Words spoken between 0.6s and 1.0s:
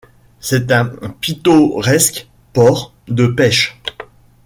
un